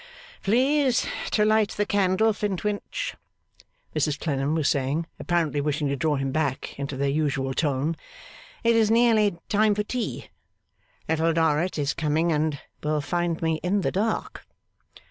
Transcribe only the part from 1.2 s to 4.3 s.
to light the candle, Flintwinch,' Mrs